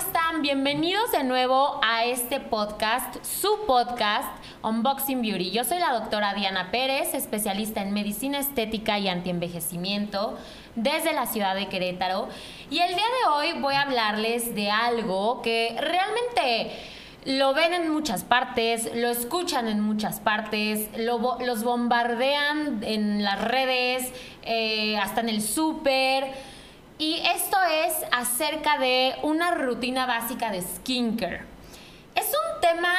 están? 0.00 0.40
Bienvenidos 0.40 1.12
de 1.12 1.24
nuevo 1.24 1.78
a 1.84 2.06
este 2.06 2.40
podcast, 2.40 3.22
su 3.22 3.66
podcast 3.66 4.30
Unboxing 4.62 5.20
Beauty. 5.20 5.50
Yo 5.50 5.62
soy 5.62 5.78
la 5.78 5.92
doctora 5.92 6.32
Diana 6.32 6.70
Pérez, 6.70 7.12
especialista 7.12 7.82
en 7.82 7.92
medicina 7.92 8.38
estética 8.38 8.98
y 8.98 9.08
antienvejecimiento 9.08 10.38
desde 10.74 11.12
la 11.12 11.26
ciudad 11.26 11.54
de 11.54 11.68
Querétaro. 11.68 12.28
Y 12.70 12.78
el 12.78 12.94
día 12.94 13.04
de 13.04 13.30
hoy 13.30 13.60
voy 13.60 13.74
a 13.74 13.82
hablarles 13.82 14.54
de 14.54 14.70
algo 14.70 15.42
que 15.42 15.76
realmente 15.78 16.72
lo 17.26 17.52
ven 17.52 17.74
en 17.74 17.90
muchas 17.90 18.24
partes, 18.24 18.90
lo 18.94 19.10
escuchan 19.10 19.68
en 19.68 19.80
muchas 19.80 20.18
partes, 20.18 20.88
los 20.96 21.62
bombardean 21.62 22.82
en 22.84 23.22
las 23.22 23.44
redes, 23.44 24.10
eh, 24.44 24.96
hasta 24.96 25.20
en 25.20 25.28
el 25.28 25.42
súper 25.42 26.32
y 27.00 27.14
esto 27.34 27.56
es 27.86 27.94
acerca 28.12 28.76
de 28.76 29.14
una 29.22 29.52
rutina 29.52 30.04
básica 30.04 30.50
de 30.50 30.60
skincare. 30.60 31.46
Es 32.14 32.26
un 32.26 32.60
tema 32.60 32.92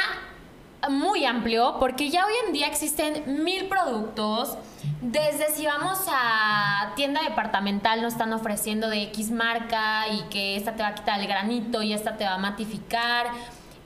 muy 0.90 1.24
amplio 1.24 1.78
porque 1.80 2.10
ya 2.10 2.26
hoy 2.26 2.34
en 2.48 2.54
día 2.54 2.66
existen 2.66 3.44
mil 3.44 3.68
productos. 3.68 4.58
Desde 5.02 5.52
si 5.52 5.68
vamos 5.68 6.00
a 6.08 6.94
tienda 6.96 7.22
departamental 7.22 8.02
nos 8.02 8.14
están 8.14 8.34
ofreciendo 8.34 8.90
de 8.90 9.04
X 9.04 9.30
marca 9.30 10.08
y 10.08 10.24
que 10.32 10.56
esta 10.56 10.76
te 10.76 10.82
va 10.82 10.90
a 10.90 10.96
quitar 10.96 11.20
el 11.20 11.28
granito 11.28 11.84
y 11.84 11.94
esta 11.94 12.18
te 12.18 12.24
va 12.26 12.34
a 12.34 12.40
matificar 12.40 13.28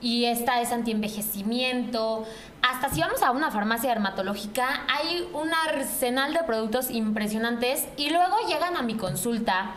y 0.00 0.24
esta 0.24 0.62
es 0.62 0.72
antienvejecimiento. 0.72 2.24
Hasta 2.62 2.88
si 2.88 3.02
vamos 3.02 3.22
a 3.22 3.32
una 3.32 3.50
farmacia 3.50 3.90
dermatológica 3.90 4.86
hay 4.88 5.28
un 5.34 5.52
arsenal 5.52 6.32
de 6.32 6.42
productos 6.44 6.90
impresionantes 6.90 7.86
y 7.98 8.08
luego 8.08 8.34
llegan 8.48 8.78
a 8.78 8.82
mi 8.82 8.94
consulta 8.94 9.74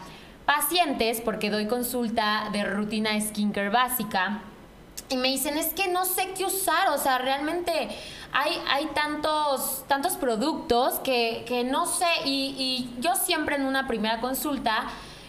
pacientes, 0.50 1.22
porque 1.22 1.52
doy 1.52 1.68
consulta 1.68 2.50
de 2.52 2.64
rutina 2.64 3.12
skincare 3.22 3.70
básica, 3.70 4.42
y 5.08 5.16
me 5.18 5.28
dicen, 5.28 5.60
es 5.60 5.76
que 5.76 5.88
no 5.90 6.06
sé 6.06 6.30
qué 6.36 6.44
usar, 6.44 6.90
o 6.90 6.98
sea, 6.98 7.20
realmente 7.20 7.72
hay, 8.32 8.60
hay 8.68 8.88
tantos, 8.88 9.86
tantos 9.88 10.14
productos 10.14 10.96
que, 11.02 11.68
no 11.70 11.86
sé, 11.86 12.08
y, 12.26 12.90
yo 13.00 13.16
siempre 13.16 13.58
en 13.58 13.66
una 13.66 13.88
primera 13.88 14.22
consulta 14.22 14.86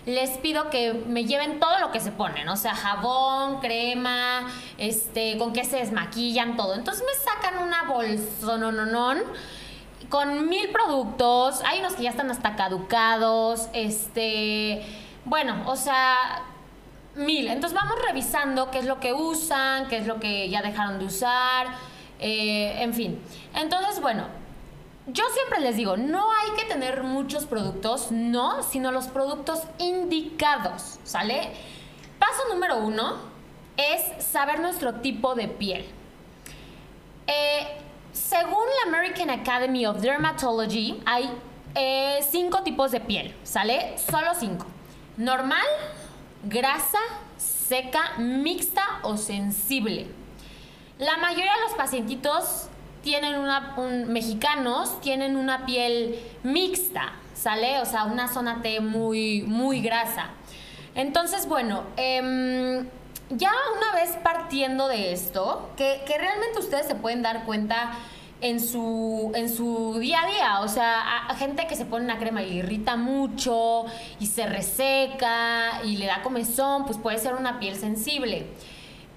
les 0.06 0.38
pido 0.38 0.70
que 0.70 0.94
me 0.94 1.26
lleven 1.26 1.60
todo 1.60 1.78
lo 1.80 1.92
que 1.92 2.00
se 2.00 2.12
ponen, 2.12 2.48
o 2.48 2.56
sea, 2.56 2.74
jabón, 2.74 3.60
crema, 3.60 4.48
este, 4.78 5.36
con 5.36 5.52
qué 5.52 5.64
se 5.64 5.76
desmaquillan, 5.76 6.56
todo. 6.56 6.74
Entonces 6.74 7.04
me 7.04 7.12
sacan 7.22 7.62
una 7.62 7.82
no, 8.86 9.14
con 10.08 10.48
mil 10.48 10.70
productos, 10.70 11.60
hay 11.66 11.80
unos 11.80 11.92
que 11.92 12.04
ya 12.04 12.10
están 12.10 12.30
hasta 12.30 12.56
caducados, 12.56 13.68
este 13.74 14.82
bueno, 15.24 15.62
o 15.66 15.76
sea, 15.76 16.44
mil. 17.14 17.48
Entonces 17.48 17.78
vamos 17.78 17.96
revisando 18.06 18.70
qué 18.70 18.78
es 18.78 18.86
lo 18.86 19.00
que 19.00 19.12
usan, 19.12 19.88
qué 19.88 19.98
es 19.98 20.06
lo 20.06 20.20
que 20.20 20.48
ya 20.48 20.62
dejaron 20.62 20.98
de 20.98 21.06
usar, 21.06 21.68
eh, 22.18 22.82
en 22.82 22.94
fin. 22.94 23.20
Entonces, 23.54 24.00
bueno, 24.00 24.26
yo 25.06 25.24
siempre 25.34 25.60
les 25.60 25.76
digo, 25.76 25.96
no 25.96 26.30
hay 26.32 26.50
que 26.56 26.64
tener 26.66 27.02
muchos 27.02 27.46
productos, 27.46 28.10
no, 28.10 28.62
sino 28.62 28.92
los 28.92 29.08
productos 29.08 29.62
indicados, 29.78 30.98
¿sale? 31.04 31.52
Paso 32.18 32.48
número 32.52 32.78
uno 32.78 33.16
es 33.76 34.24
saber 34.24 34.60
nuestro 34.60 34.96
tipo 34.96 35.34
de 35.34 35.48
piel. 35.48 35.86
Eh, 37.26 37.78
según 38.12 38.64
la 38.84 38.90
American 38.90 39.30
Academy 39.30 39.86
of 39.86 40.00
Dermatology, 40.00 41.00
hay 41.06 41.30
eh, 41.74 42.18
cinco 42.28 42.62
tipos 42.62 42.90
de 42.90 43.00
piel, 43.00 43.34
¿sale? 43.42 43.96
Solo 43.98 44.32
cinco 44.38 44.66
normal, 45.16 45.66
grasa, 46.44 46.98
seca, 47.36 48.18
mixta 48.18 48.82
o 49.02 49.16
sensible. 49.16 50.06
La 50.98 51.16
mayoría 51.18 51.52
de 51.54 51.60
los 51.62 51.72
pacientitos 51.74 52.68
tienen 53.02 53.38
una, 53.38 53.74
mexicanos 54.06 55.00
tienen 55.00 55.36
una 55.36 55.64
piel 55.66 56.18
mixta, 56.42 57.12
¿sale? 57.34 57.80
O 57.80 57.86
sea, 57.86 58.04
una 58.04 58.28
zona 58.28 58.60
T 58.62 58.80
muy, 58.80 59.42
muy 59.42 59.80
grasa. 59.80 60.30
Entonces, 60.94 61.46
bueno, 61.46 61.84
em, 61.96 62.86
ya 63.30 63.52
una 63.76 63.94
vez 63.94 64.10
partiendo 64.22 64.88
de 64.88 65.12
esto, 65.12 65.70
que 65.76 66.02
realmente 66.06 66.58
ustedes 66.58 66.86
se 66.86 66.94
pueden 66.94 67.22
dar 67.22 67.44
cuenta 67.44 67.92
en 68.40 68.60
su, 68.60 69.32
en 69.34 69.48
su 69.48 69.98
día 69.98 70.22
a 70.22 70.26
día. 70.26 70.60
O 70.60 70.68
sea, 70.68 71.28
gente 71.38 71.66
que 71.66 71.76
se 71.76 71.84
pone 71.84 72.04
una 72.04 72.18
crema 72.18 72.42
y 72.42 72.50
le 72.50 72.54
irrita 72.56 72.96
mucho 72.96 73.86
y 74.18 74.26
se 74.26 74.46
reseca 74.46 75.82
y 75.84 75.96
le 75.96 76.06
da 76.06 76.22
comezón, 76.22 76.84
pues 76.84 76.98
puede 76.98 77.18
ser 77.18 77.34
una 77.34 77.58
piel 77.58 77.76
sensible. 77.76 78.46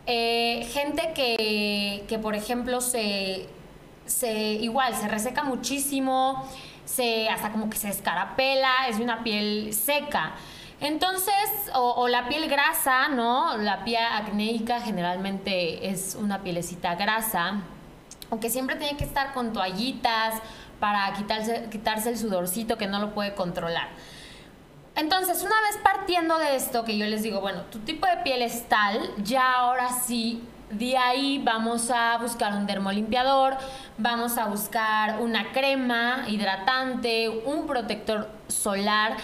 Eh, 0.05 0.67
gente 0.73 1.13
que, 1.13 2.05
que, 2.07 2.19
por 2.19 2.35
ejemplo, 2.35 2.81
se, 2.81 3.47
se, 4.05 4.33
igual 4.33 4.95
se 4.95 5.07
reseca 5.07 5.43
muchísimo, 5.43 6.43
se, 6.85 7.29
hasta 7.29 7.51
como 7.51 7.69
que 7.69 7.77
se 7.77 7.89
escarapela, 7.89 8.87
es 8.89 8.99
una 8.99 9.23
piel 9.23 9.73
seca. 9.73 10.33
Entonces, 10.81 11.33
o, 11.73 11.91
o, 11.91 12.09
la 12.09 12.27
piel 12.27 12.49
grasa, 12.49 13.07
¿no? 13.07 13.55
La 13.57 13.85
piel 13.85 14.03
acnéica 14.03 14.81
generalmente 14.81 15.89
es 15.89 16.17
una 16.19 16.43
pielecita 16.43 16.95
grasa 16.95 17.63
aunque 18.33 18.49
siempre 18.49 18.75
tiene 18.77 18.97
que 18.97 19.03
estar 19.03 19.31
con 19.31 19.53
toallitas 19.53 20.41
para 20.79 21.13
quitarse, 21.13 21.67
quitarse 21.69 22.09
el 22.09 22.17
sudorcito 22.17 22.79
que 22.79 22.87
no 22.87 22.97
lo 22.97 23.13
puede 23.13 23.35
controlar. 23.35 23.89
Entonces, 24.95 25.43
una 25.43 25.61
vez 25.61 25.77
partiendo 25.83 26.39
de 26.39 26.55
esto, 26.55 26.83
que 26.83 26.97
yo 26.97 27.05
les 27.05 27.21
digo, 27.21 27.41
bueno, 27.41 27.61
tu 27.71 27.77
tipo 27.81 28.07
de 28.07 28.17
piel 28.23 28.41
es 28.41 28.67
tal, 28.67 28.99
ya 29.23 29.53
ahora 29.53 29.89
sí, 29.89 30.41
de 30.71 30.97
ahí 30.97 31.41
vamos 31.43 31.91
a 31.91 32.17
buscar 32.17 32.53
un 32.53 32.65
dermolimpiador, 32.65 33.55
vamos 33.99 34.39
a 34.39 34.45
buscar 34.45 35.19
una 35.19 35.51
crema 35.51 36.25
hidratante, 36.27 37.29
un 37.29 37.67
protector 37.67 38.31
solar. 38.47 39.15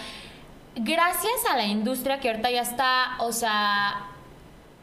Gracias 0.76 1.46
a 1.50 1.56
la 1.56 1.64
industria 1.64 2.20
que 2.20 2.30
ahorita 2.30 2.48
ya 2.48 2.62
está, 2.62 3.16
o 3.18 3.32
sea, 3.32 4.06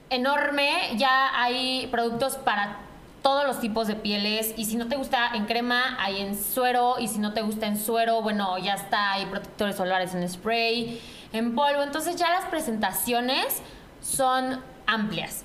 enorme, 0.09 0.97
ya 0.97 1.31
hay 1.41 1.87
productos 1.87 2.35
para 2.35 2.86
todos 3.27 3.45
los 3.45 3.59
tipos 3.59 3.87
de 3.87 3.95
pieles 3.95 4.53
y 4.55 4.63
si 4.63 4.77
no 4.77 4.87
te 4.87 4.95
gusta 4.95 5.31
en 5.33 5.47
crema, 5.47 5.97
hay 5.99 6.21
en 6.21 6.41
suero 6.41 6.95
y 6.97 7.09
si 7.09 7.19
no 7.19 7.33
te 7.33 7.41
gusta 7.41 7.67
en 7.67 7.77
suero, 7.77 8.21
bueno, 8.21 8.57
ya 8.57 8.75
está, 8.75 9.11
hay 9.11 9.25
protectores 9.25 9.75
solares 9.75 10.15
en 10.15 10.29
spray, 10.29 11.01
en 11.33 11.53
polvo, 11.53 11.83
entonces 11.83 12.15
ya 12.15 12.29
las 12.29 12.45
presentaciones 12.45 13.61
son 13.99 14.63
amplias. 14.85 15.43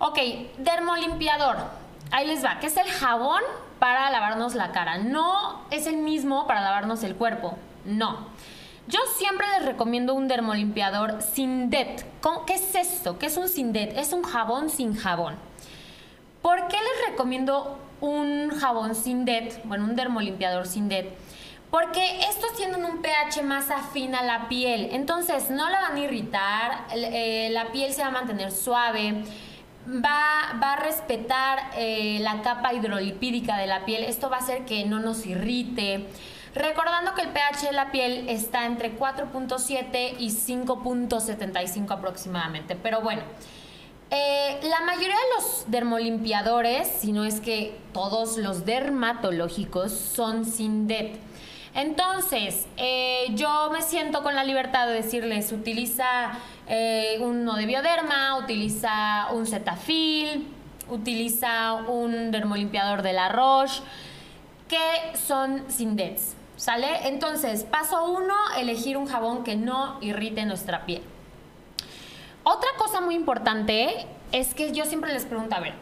Ok, 0.00 0.18
dermolimpiador, 0.58 1.58
ahí 2.10 2.26
les 2.26 2.44
va, 2.44 2.58
que 2.58 2.66
es 2.66 2.76
el 2.76 2.90
jabón 2.90 3.42
para 3.78 4.10
lavarnos 4.10 4.56
la 4.56 4.72
cara, 4.72 4.98
no 4.98 5.62
es 5.70 5.86
el 5.86 5.98
mismo 5.98 6.48
para 6.48 6.62
lavarnos 6.62 7.04
el 7.04 7.14
cuerpo, 7.14 7.56
no. 7.84 8.26
Yo 8.88 8.98
siempre 9.16 9.46
les 9.56 9.66
recomiendo 9.66 10.14
un 10.14 10.26
dermolimpiador 10.26 11.22
Sindet. 11.22 12.04
¿Qué 12.48 12.54
es 12.54 12.74
esto? 12.74 13.20
¿Qué 13.20 13.26
es 13.26 13.36
un 13.36 13.48
Sindet? 13.48 13.96
Es 13.96 14.12
un 14.12 14.24
jabón 14.24 14.68
sin 14.68 14.96
jabón. 14.96 15.36
¿Por 16.42 16.68
qué 16.68 16.76
les 16.76 17.10
recomiendo 17.10 17.78
un 18.00 18.50
jabón 18.50 18.94
sin 18.94 19.24
DET? 19.24 19.60
Bueno, 19.64 19.84
un 19.84 19.96
dermolimpiador 19.96 20.66
sin 20.66 20.88
DET. 20.88 21.12
Porque 21.70 22.20
estos 22.20 22.56
tienen 22.56 22.84
un 22.84 23.00
pH 23.00 23.42
más 23.44 23.70
afín 23.70 24.14
a 24.14 24.22
la 24.22 24.48
piel, 24.48 24.88
entonces 24.92 25.50
no 25.50 25.68
la 25.68 25.82
van 25.82 25.96
a 25.96 26.00
irritar, 26.00 26.86
eh, 26.92 27.48
la 27.52 27.70
piel 27.70 27.92
se 27.92 28.02
va 28.02 28.08
a 28.08 28.10
mantener 28.10 28.50
suave, 28.50 29.22
va, 29.86 30.58
va 30.60 30.72
a 30.72 30.76
respetar 30.76 31.70
eh, 31.76 32.18
la 32.22 32.42
capa 32.42 32.74
hidrolipídica 32.74 33.56
de 33.56 33.68
la 33.68 33.84
piel, 33.84 34.02
esto 34.02 34.28
va 34.28 34.38
a 34.38 34.40
hacer 34.40 34.64
que 34.64 34.84
no 34.84 34.98
nos 34.98 35.26
irrite. 35.26 36.08
Recordando 36.56 37.14
que 37.14 37.22
el 37.22 37.28
pH 37.28 37.66
de 37.66 37.72
la 37.72 37.92
piel 37.92 38.28
está 38.28 38.66
entre 38.66 38.98
4.7 38.98 40.16
y 40.18 40.30
5.75 40.30 41.92
aproximadamente, 41.92 42.74
pero 42.74 43.00
bueno. 43.00 43.22
Eh, 44.12 44.58
la 44.64 44.80
mayoría 44.80 45.14
de 45.14 45.34
los 45.36 45.64
dermolimpiadores, 45.68 46.88
si 46.88 47.12
no 47.12 47.24
es 47.24 47.40
que 47.40 47.78
todos 47.92 48.38
los 48.38 48.64
dermatológicos, 48.64 49.92
son 49.92 50.44
sin 50.44 50.88
DET. 50.88 51.16
Entonces, 51.74 52.66
eh, 52.76 53.26
yo 53.36 53.70
me 53.72 53.82
siento 53.82 54.24
con 54.24 54.34
la 54.34 54.42
libertad 54.42 54.88
de 54.88 54.94
decirles, 54.94 55.52
utiliza 55.52 56.32
eh, 56.66 57.18
uno 57.20 57.54
de 57.54 57.66
bioderma, 57.66 58.36
utiliza 58.38 59.28
un 59.32 59.46
Cetaphil, 59.46 60.48
utiliza 60.88 61.74
un 61.74 62.32
dermolimpiador 62.32 63.02
de 63.02 63.12
la 63.12 63.28
Roche, 63.28 63.80
que 64.66 65.16
son 65.16 65.62
sin 65.68 65.94
DETs, 65.94 66.34
¿sale? 66.56 67.06
Entonces, 67.06 67.62
paso 67.62 68.10
uno, 68.10 68.34
elegir 68.58 68.96
un 68.96 69.06
jabón 69.06 69.44
que 69.44 69.54
no 69.54 69.98
irrite 70.00 70.44
nuestra 70.46 70.84
piel. 70.84 71.02
Otra 72.42 72.70
cosa 72.78 73.00
muy 73.00 73.14
importante 73.14 74.06
es 74.32 74.54
que 74.54 74.72
yo 74.72 74.84
siempre 74.84 75.12
les 75.12 75.24
pregunto, 75.26 75.54
a 75.54 75.60
ver, 75.60 75.74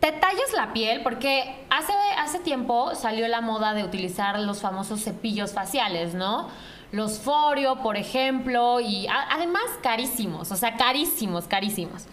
¿te 0.00 0.12
tallas 0.12 0.52
la 0.54 0.72
piel? 0.72 1.02
Porque 1.02 1.64
hace, 1.70 1.92
hace 2.18 2.38
tiempo 2.40 2.94
salió 2.94 3.28
la 3.28 3.40
moda 3.40 3.74
de 3.74 3.84
utilizar 3.84 4.38
los 4.40 4.60
famosos 4.60 5.02
cepillos 5.02 5.52
faciales, 5.52 6.14
¿no? 6.14 6.48
Los 6.92 7.18
Forio, 7.18 7.82
por 7.82 7.96
ejemplo, 7.96 8.80
y 8.80 9.06
además 9.08 9.64
carísimos, 9.82 10.50
o 10.52 10.56
sea, 10.56 10.76
carísimos, 10.76 11.46
carísimos. 11.46 12.06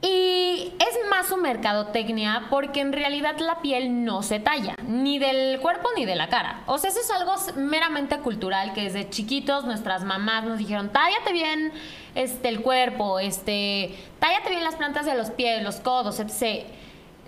Y 0.00 0.72
es 0.78 1.10
más 1.10 1.26
su 1.26 1.36
mercadotecnia 1.36 2.46
porque 2.50 2.80
en 2.80 2.92
realidad 2.92 3.36
la 3.38 3.60
piel 3.60 4.04
no 4.04 4.22
se 4.22 4.38
talla, 4.38 4.76
ni 4.86 5.18
del 5.18 5.58
cuerpo 5.58 5.88
ni 5.96 6.04
de 6.04 6.14
la 6.14 6.28
cara. 6.28 6.62
O 6.66 6.78
sea, 6.78 6.90
eso 6.90 7.00
es 7.00 7.10
algo 7.10 7.34
meramente 7.56 8.18
cultural 8.18 8.74
que 8.74 8.82
desde 8.82 9.10
chiquitos 9.10 9.64
nuestras 9.64 10.04
mamás 10.04 10.44
nos 10.44 10.58
dijeron, 10.58 10.90
tállate 10.90 11.32
bien 11.32 11.72
este, 12.18 12.48
el 12.48 12.62
cuerpo, 12.62 13.18
este, 13.18 13.94
tállate 14.18 14.50
bien 14.50 14.64
las 14.64 14.76
plantas 14.76 15.06
de 15.06 15.14
los 15.14 15.30
pies, 15.30 15.62
los 15.62 15.76
codos, 15.76 16.20
etc 16.20 16.66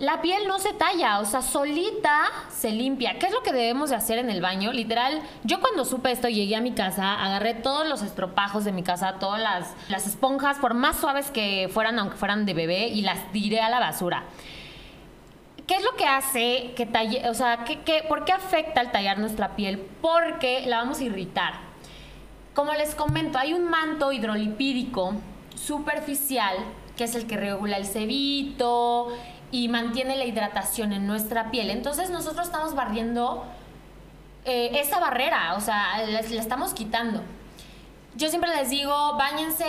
la 0.01 0.19
piel 0.19 0.47
no 0.47 0.57
se 0.57 0.73
talla, 0.73 1.19
o 1.19 1.25
sea, 1.25 1.43
solita 1.43 2.23
se 2.49 2.71
limpia. 2.71 3.19
¿Qué 3.19 3.27
es 3.27 3.31
lo 3.31 3.43
que 3.43 3.53
debemos 3.53 3.91
de 3.91 3.95
hacer 3.95 4.17
en 4.17 4.31
el 4.31 4.41
baño? 4.41 4.73
Literal, 4.73 5.21
yo 5.43 5.61
cuando 5.61 5.85
supe 5.85 6.11
esto 6.11 6.27
llegué 6.27 6.55
a 6.55 6.61
mi 6.61 6.71
casa, 6.71 7.23
agarré 7.23 7.53
todos 7.53 7.87
los 7.87 8.01
estropajos 8.01 8.65
de 8.65 8.71
mi 8.71 8.81
casa, 8.81 9.19
todas 9.19 9.39
las, 9.39 9.75
las 9.89 10.07
esponjas, 10.07 10.57
por 10.57 10.73
más 10.73 10.99
suaves 10.99 11.29
que 11.29 11.69
fueran, 11.71 11.99
aunque 11.99 12.17
fueran 12.17 12.47
de 12.47 12.55
bebé, 12.55 12.87
y 12.87 13.03
las 13.03 13.31
tiré 13.31 13.61
a 13.61 13.69
la 13.69 13.79
basura. 13.79 14.23
¿Qué 15.67 15.75
es 15.75 15.83
lo 15.83 15.95
que 15.95 16.05
hace 16.05 16.73
que 16.75 16.87
talle, 16.87 17.29
o 17.29 17.35
sea, 17.35 17.63
¿qué, 17.63 18.03
por 18.09 18.25
qué 18.25 18.33
afecta 18.33 18.81
el 18.81 18.89
tallar 18.89 19.19
nuestra 19.19 19.55
piel? 19.55 19.87
Porque 20.01 20.63
la 20.65 20.77
vamos 20.77 20.99
a 20.99 21.03
irritar. 21.03 21.70
Como 22.53 22.73
les 22.73 22.95
comento, 22.95 23.37
hay 23.37 23.53
un 23.53 23.69
manto 23.69 24.11
hidrolipídico 24.11 25.13
superficial 25.55 26.55
que 26.95 27.05
es 27.05 27.15
el 27.15 27.25
que 27.25 27.37
regula 27.37 27.77
el 27.77 27.85
cebito, 27.85 29.07
y 29.51 29.67
mantiene 29.67 30.15
la 30.15 30.25
hidratación 30.25 30.93
en 30.93 31.05
nuestra 31.05 31.51
piel. 31.51 31.69
Entonces 31.69 32.09
nosotros 32.09 32.47
estamos 32.47 32.73
barriendo 32.73 33.43
eh, 34.45 34.71
esa 34.75 34.99
barrera, 34.99 35.55
o 35.55 35.61
sea, 35.61 36.01
la, 36.07 36.19
estamos 36.19 36.73
quitando. 36.73 37.21
Yo 38.15 38.29
siempre 38.29 38.55
les 38.55 38.69
digo, 38.69 39.15
bañense 39.17 39.65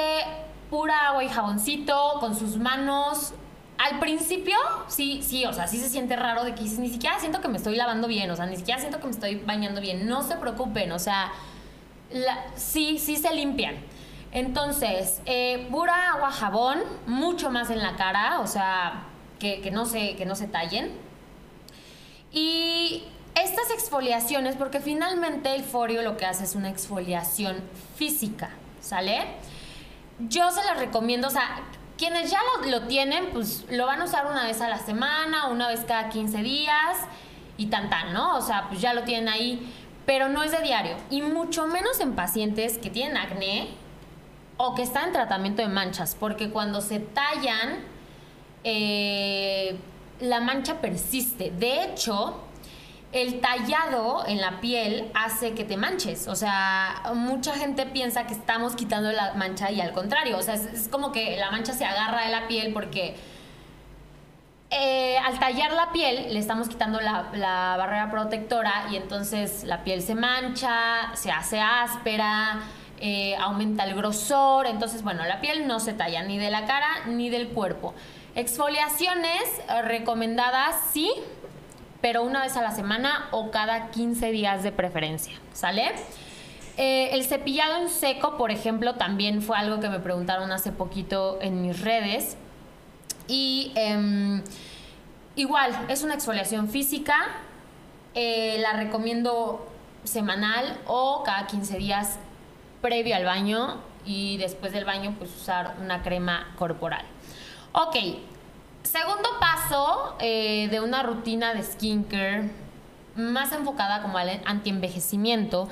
pura 0.71 1.09
agua 1.09 1.25
y 1.25 1.29
jaboncito 1.29 2.15
con 2.21 2.37
sus 2.37 2.57
manos. 2.57 3.35
Al 3.79 3.99
principio, 3.99 4.57
sí, 4.87 5.23
sí, 5.23 5.45
o 5.45 5.53
sea, 5.53 5.67
sí 5.67 5.79
se 5.79 5.89
siente 5.89 6.15
raro 6.15 6.45
de 6.45 6.55
que 6.55 6.63
ni 6.63 6.89
siquiera 6.89 7.19
siento 7.19 7.41
que 7.41 7.49
me 7.49 7.57
estoy 7.57 7.75
lavando 7.75 8.07
bien, 8.07 8.31
o 8.31 8.37
sea, 8.37 8.47
ni 8.47 8.57
siquiera 8.57 8.79
siento 8.79 9.01
que 9.01 9.07
me 9.07 9.11
estoy 9.11 9.37
bañando 9.37 9.81
bien. 9.81 10.07
No 10.07 10.23
se 10.23 10.37
preocupen, 10.37 10.93
o 10.93 11.01
sea, 11.01 11.33
sí, 12.55 12.99
sí 12.99 13.17
se 13.17 13.35
limpian. 13.35 13.77
Entonces, 14.33 15.21
eh, 15.27 15.69
pura 15.71 16.13
agua, 16.13 16.31
jabón, 16.31 16.81
mucho 17.07 17.51
más 17.51 17.71
en 17.71 17.83
la 17.83 17.97
cara, 17.97 18.41
o 18.41 18.47
sea, 18.47 19.05
que, 19.39 19.71
no, 19.71 19.85
se, 19.85 20.17
que 20.17 20.25
no 20.25 20.35
se 20.35 20.49
tallen. 20.49 20.91
Y 22.33 23.05
estas 23.35 23.71
exfoliaciones, 23.71 24.57
porque 24.57 24.81
finalmente 24.81 25.55
el 25.55 25.63
forio 25.63 26.03
lo 26.03 26.17
que 26.17 26.25
hace 26.25 26.45
es 26.45 26.55
una 26.55 26.71
exfoliación 26.71 27.63
física, 27.97 28.51
¿sale? 28.81 29.27
Yo 30.19 30.51
se 30.51 30.65
las 30.65 30.79
recomiendo, 30.79 31.29
o 31.29 31.31
sea, 31.31 31.63
quienes 31.99 32.31
ya 32.31 32.39
lo, 32.43 32.71
lo, 32.71 32.87
tienen, 32.87 33.31
pues 33.33 33.67
lo 33.71 33.85
van 33.87 34.01
a 34.01 34.05
usar 34.05 34.27
una 34.27 34.45
vez 34.45 34.61
a 34.63 34.69
la 34.69 34.79
semana, 34.79 35.49
una 35.49 35.69
vez 35.69 35.81
cada 35.87 36.09
15 36.09 36.39
días 36.39 36.97
y 37.57 37.67
tan 37.67 37.91
tan, 37.91 38.13
¿no? 38.13 38.37
O 38.37 38.41
sea, 38.41 38.69
pues 38.69 38.81
ya 38.81 38.95
lo 38.95 39.03
tienen 39.05 39.29
ahí, 39.29 39.73
pero 40.07 40.29
no 40.29 40.43
es 40.43 40.53
de 40.53 40.63
diario. 40.63 40.97
Y 41.11 41.23
mucho 41.23 41.67
menos 41.67 42.01
en 42.01 42.15
pacientes 42.15 42.79
que 42.79 42.91
tienen 42.91 43.17
acné 43.17 43.69
o 44.57 44.75
que 44.75 44.83
están 44.83 45.09
en 45.09 45.13
tratamiento 45.13 45.63
de 45.63 45.69
manchas, 45.69 46.17
porque 46.19 46.51
cuando 46.51 46.81
se 46.81 47.01
tallan, 47.01 47.81
eh, 48.65 49.77
la 50.21 50.41
mancha 50.41 50.81
persiste. 50.81 51.51
De 51.51 51.85
hecho, 51.85 52.43
el 53.13 53.41
tallado 53.41 54.25
en 54.27 54.41
la 54.41 54.61
piel 54.61 55.11
hace 55.15 55.53
que 55.53 55.65
te 55.65 55.77
manches. 55.77 56.29
O 56.29 56.35
sea, 56.35 57.03
mucha 57.15 57.55
gente 57.55 57.87
piensa 57.87 58.27
que 58.27 58.35
estamos 58.35 58.75
quitando 58.75 59.13
la 59.13 59.35
mancha 59.35 59.71
y 59.71 59.81
al 59.81 59.93
contrario. 59.93 60.39
O 60.39 60.43
sea, 60.43 60.55
es, 60.55 60.89
como 60.89 61.13
que 61.13 61.37
la 61.37 61.51
mancha 61.51 61.73
se 61.73 61.85
agarra 61.85 62.25
de 62.25 62.31
la 62.31 62.49
piel 62.49 62.73
porque 62.73 63.17
eh, 64.73 65.19
al 65.19 65.39
tallar 65.39 65.73
la 65.73 65.93
piel 65.93 66.33
le 66.33 66.39
estamos 66.39 66.69
quitando 66.69 67.01
la, 67.01 67.29
barrera 67.77 68.11
protectora 68.11 68.87
y 68.91 68.97
entonces 68.97 69.65
la 69.65 69.85
piel 69.85 70.03
se 70.03 70.15
mancha, 70.15 71.15
se 71.15 71.31
hace 71.31 71.61
áspera. 71.61 72.61
Eh, 73.05 73.35
aumenta 73.37 73.83
el 73.85 73.97
grosor, 73.97 74.67
entonces 74.67 75.03
bueno, 75.03 75.25
la 75.25 75.41
piel 75.41 75.67
no 75.67 75.81
se 75.81 75.93
talla 75.93 76.23
ni 76.23 76.39
de 76.39 76.51
la 76.51 76.67
cara 76.67 76.87
ni 77.07 77.31
del 77.31 77.49
cuerpo. 77.49 77.95
Exfoliaciones 78.37 79.43
recomendadas, 79.85 80.77
sí, 80.93 81.13
pero 82.01 82.23
una 82.23 82.43
vez 82.43 82.57
a 82.57 82.63
la 82.63 82.71
semana 82.71 83.29
o 83.33 83.51
cada 83.51 83.91
15 83.91 84.31
días 84.31 84.63
de 84.63 84.71
preferencia, 84.71 85.35
¿sale? 85.53 85.93
Eh, 86.77 87.11
el 87.13 87.25
cepillado 87.25 87.83
en 87.83 87.89
seco, 87.89 88.37
por 88.39 88.51
ejemplo, 88.51 88.95
también 88.95 89.43
fue 89.43 89.57
algo 89.59 89.81
que 89.81 89.89
me 89.89 90.01
preguntaron 90.01 90.51
hace 90.53 90.73
poquito 90.73 91.39
en 91.43 91.63
mis 91.63 91.81
redes. 91.81 92.37
Y 93.29 93.73
em, 93.75 94.43
igual, 95.37 95.87
es 95.89 96.03
una 96.03 96.15
exfoliación 96.15 96.69
física. 96.69 97.17
Eh, 98.15 98.59
la 98.61 98.75
recomiendo 98.75 99.69
semanal 100.05 100.79
o 100.87 101.23
cada 101.25 101.47
15 101.47 101.79
días 101.79 102.19
previo 102.81 103.17
al 103.17 103.25
baño 103.25 103.81
y 104.05 104.37
después 104.37 104.73
del 104.73 104.85
baño 104.85 105.15
pues 105.19 105.35
usar 105.35 105.77
una 105.81 106.03
crema 106.03 106.53
corporal. 106.59 107.05
Ok, 107.73 107.97
segundo 108.83 109.29
paso 109.41 110.17
eh, 110.19 110.69
de 110.71 110.81
una 110.81 111.03
rutina 111.03 111.55
de 111.55 111.63
skincare 111.63 112.51
más 113.17 113.53
enfocada 113.53 114.03
como 114.03 114.19
al 114.19 114.43
antienvejecimiento 114.45 115.69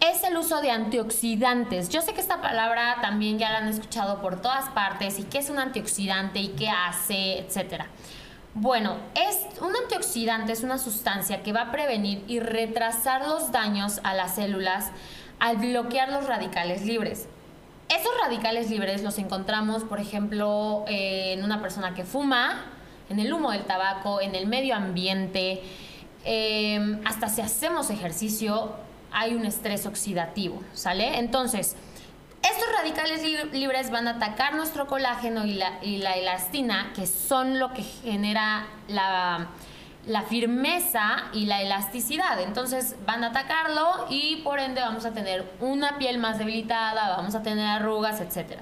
es 0.00 0.22
el 0.24 0.36
uso 0.36 0.60
de 0.60 0.70
antioxidantes. 0.70 1.88
Yo 1.88 2.02
sé 2.02 2.12
que 2.12 2.20
esta 2.20 2.40
palabra 2.40 2.98
también 3.00 3.38
ya 3.38 3.50
la 3.50 3.58
han 3.58 3.68
escuchado 3.68 4.20
por 4.20 4.40
todas 4.40 4.68
partes 4.70 5.18
y 5.18 5.24
qué 5.24 5.38
es 5.38 5.50
un 5.50 5.58
antioxidante 5.58 6.40
y 6.40 6.48
qué 6.48 6.68
hace, 6.68 7.38
etcétera. 7.38 7.86
Bueno, 8.54 8.96
es 9.14 9.60
un 9.60 9.74
antioxidante 9.74 10.52
es 10.52 10.62
una 10.62 10.78
sustancia 10.78 11.42
que 11.42 11.52
va 11.52 11.62
a 11.62 11.72
prevenir 11.72 12.22
y 12.28 12.38
retrasar 12.38 13.26
los 13.26 13.50
daños 13.50 14.00
a 14.04 14.14
las 14.14 14.36
células 14.36 14.92
al 15.40 15.56
bloquear 15.56 16.10
los 16.10 16.26
radicales 16.26 16.86
libres. 16.86 17.26
Esos 17.88 18.12
radicales 18.22 18.70
libres 18.70 19.02
los 19.02 19.18
encontramos, 19.18 19.82
por 19.82 19.98
ejemplo, 20.00 20.84
en 20.86 21.42
una 21.42 21.60
persona 21.60 21.94
que 21.94 22.04
fuma, 22.04 22.64
en 23.10 23.18
el 23.18 23.32
humo 23.32 23.50
del 23.50 23.64
tabaco, 23.64 24.20
en 24.20 24.34
el 24.34 24.46
medio 24.46 24.74
ambiente, 24.74 25.62
em, 26.24 27.00
hasta 27.04 27.28
si 27.28 27.40
hacemos 27.40 27.90
ejercicio 27.90 28.72
hay 29.14 29.34
un 29.34 29.46
estrés 29.46 29.86
oxidativo, 29.86 30.62
¿sale? 30.74 31.18
Entonces, 31.18 31.76
estos 32.42 32.68
radicales 32.76 33.22
libres 33.52 33.90
van 33.90 34.08
a 34.08 34.12
atacar 34.12 34.54
nuestro 34.54 34.86
colágeno 34.86 35.46
y 35.46 35.54
la, 35.54 35.78
elastina, 35.80 36.92
que 36.94 37.06
son 37.06 37.58
lo 37.58 37.72
que 37.72 37.82
genera 37.82 38.66
la 38.88 39.48
la 40.06 40.22
firmeza 40.22 41.30
y 41.32 41.46
la 41.46 41.62
elasticidad. 41.62 42.40
Entonces 42.40 42.96
van 43.06 43.24
a 43.24 43.28
atacarlo 43.28 44.06
y 44.10 44.36
por 44.36 44.58
ende 44.58 44.80
vamos 44.80 45.06
a 45.06 45.12
tener 45.12 45.50
una 45.60 45.98
piel 45.98 46.18
más 46.18 46.38
debilitada, 46.38 47.16
vamos 47.16 47.34
a 47.34 47.42
tener 47.42 47.66
arrugas, 47.66 48.20
etc. 48.20 48.58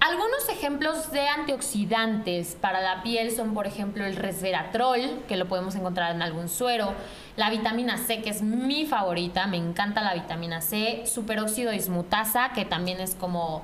Algunos 0.00 0.48
ejemplos 0.48 1.10
de 1.10 1.26
antioxidantes 1.28 2.56
para 2.60 2.80
la 2.80 3.02
piel 3.02 3.32
son, 3.32 3.54
por 3.54 3.66
ejemplo, 3.66 4.04
el 4.04 4.16
resveratrol, 4.16 5.24
que 5.26 5.36
lo 5.36 5.46
podemos 5.46 5.74
encontrar 5.74 6.14
en 6.14 6.22
algún 6.22 6.48
suero, 6.48 6.94
la 7.36 7.50
vitamina 7.50 7.98
C, 7.98 8.22
que 8.22 8.30
es 8.30 8.42
mi 8.42 8.86
favorita, 8.86 9.46
me 9.46 9.58
encanta 9.58 10.02
la 10.02 10.14
vitamina 10.14 10.60
C, 10.60 11.04
superóxido 11.06 11.70
dismutasa, 11.70 12.50
que 12.54 12.64
también 12.64 13.00
es 13.00 13.14
como 13.14 13.62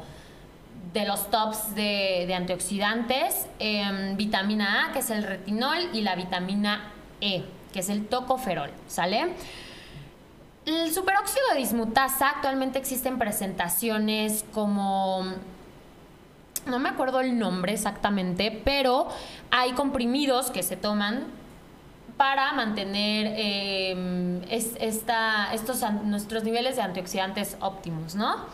de 0.92 1.06
los 1.06 1.30
tops 1.30 1.74
de, 1.74 2.32
antioxidantes, 2.34 3.46
em, 3.58 4.16
vitamina 4.16 4.86
A, 4.86 4.92
que 4.92 4.98
es 4.98 5.10
el 5.10 5.22
retinol, 5.22 5.88
y 5.94 6.02
la 6.02 6.14
vitamina 6.16 6.92
E, 7.20 7.44
que 7.72 7.80
es 7.80 7.88
el 7.88 8.06
tocoferol, 8.06 8.70
¿sale? 8.88 9.34
El 10.66 10.92
superóxido 10.92 11.44
dismutasa 11.56 12.28
actualmente 12.28 12.78
existen 12.78 13.18
presentaciones 13.18 14.44
como 14.52 15.24
no 16.66 16.78
me 16.78 16.88
acuerdo 16.88 17.20
el 17.20 17.38
nombre 17.38 17.72
exactamente, 17.72 18.60
pero 18.64 19.08
hay 19.50 19.72
comprimidos 19.72 20.50
que 20.50 20.62
se 20.62 20.76
toman 20.76 21.24
para 22.22 22.52
mantener 22.52 23.34
em, 23.36 24.42
esta, 24.48 25.52
estos, 25.52 25.82
nuestros 26.04 26.44
niveles 26.44 26.76
de 26.76 26.82
antioxidantes 26.82 27.56
óptimos, 27.58 28.14
¿no? 28.14 28.46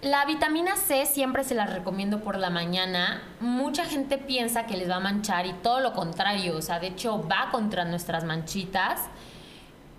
La 0.00 0.24
vitamina 0.24 0.76
C 0.76 1.04
siempre 1.04 1.44
se 1.44 1.54
las 1.54 1.70
recomiendo 1.70 2.20
por 2.20 2.38
la 2.38 2.48
mañana. 2.48 3.22
Mucha 3.40 3.84
gente 3.84 4.16
piensa 4.16 4.64
que 4.64 4.78
les 4.78 4.88
va 4.88 4.96
a 4.96 5.00
manchar 5.00 5.44
y 5.44 5.52
todo 5.52 5.80
lo 5.80 5.92
contrario, 5.92 6.56
o 6.56 6.62
sea, 6.62 6.80
de 6.80 6.86
hecho 6.86 7.22
va 7.28 7.50
contra 7.52 7.84
nuestras 7.84 8.24
manchitas. 8.24 9.02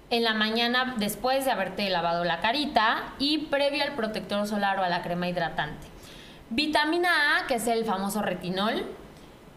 En 0.10 0.24
la 0.24 0.34
mañana 0.34 0.96
después 0.98 1.46
de 1.46 1.52
haberte 1.52 1.88
lavado 1.92 2.24
la 2.24 2.40
carita 2.40 3.14
y 3.20 3.38
previo 3.38 3.84
al 3.84 3.94
protector 3.94 4.48
solar 4.48 4.80
o 4.80 4.84
a 4.84 4.90
la 4.90 5.04
crema 5.04 5.28
hidratante. 5.28 5.86
Vitamina 6.50 7.38
A, 7.38 7.46
que 7.46 7.54
es 7.54 7.68
el 7.68 7.86
famoso 7.86 8.24
retinol, 8.24 8.84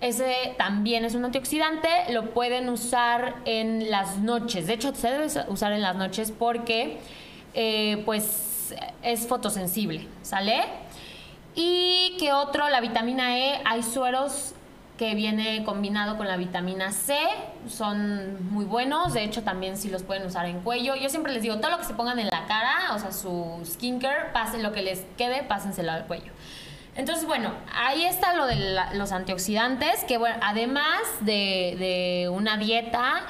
ese 0.00 0.54
también 0.56 1.04
es 1.04 1.14
un 1.14 1.24
antioxidante, 1.24 1.88
lo 2.10 2.30
pueden 2.30 2.68
usar 2.68 3.36
en 3.44 3.90
las 3.90 4.18
noches. 4.18 4.66
De 4.66 4.74
hecho, 4.74 4.94
se 4.94 5.10
debe 5.10 5.26
usar 5.48 5.72
en 5.72 5.82
las 5.82 5.96
noches 5.96 6.32
porque 6.36 6.98
eh, 7.54 8.02
pues 8.04 8.74
es 9.02 9.26
fotosensible, 9.26 10.06
¿sale? 10.22 10.62
Y 11.54 12.16
que 12.18 12.32
otro, 12.32 12.68
la 12.68 12.80
vitamina 12.80 13.38
E, 13.38 13.60
hay 13.64 13.82
sueros 13.82 14.54
que 14.96 15.14
viene 15.14 15.64
combinado 15.64 16.16
con 16.16 16.26
la 16.26 16.36
vitamina 16.36 16.90
C, 16.92 17.16
son 17.68 18.52
muy 18.52 18.64
buenos, 18.64 19.14
de 19.14 19.22
hecho 19.22 19.42
también 19.42 19.76
si 19.76 19.88
los 19.88 20.02
pueden 20.02 20.26
usar 20.26 20.46
en 20.46 20.60
cuello. 20.60 20.96
Yo 20.96 21.08
siempre 21.08 21.32
les 21.32 21.42
digo, 21.42 21.58
todo 21.58 21.70
lo 21.70 21.78
que 21.78 21.84
se 21.84 21.94
pongan 21.94 22.18
en 22.18 22.26
la 22.26 22.46
cara, 22.46 22.94
o 22.94 22.98
sea, 22.98 23.12
su 23.12 23.60
skincare, 23.64 24.32
pasen 24.32 24.62
lo 24.62 24.72
que 24.72 24.82
les 24.82 25.04
quede, 25.16 25.44
pásenselo 25.44 25.92
al 25.92 26.06
cuello. 26.06 26.32
Entonces, 26.98 27.26
bueno, 27.26 27.52
ahí 27.72 28.04
está 28.04 28.34
lo 28.34 28.46
de 28.46 28.76
los 28.94 29.12
antioxidantes, 29.12 30.02
que 30.02 30.18
bueno, 30.18 30.34
además 30.42 31.00
de, 31.20 32.28
una 32.32 32.56
dieta, 32.56 33.20